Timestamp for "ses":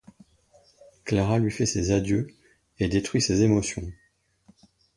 1.67-1.91, 3.21-3.43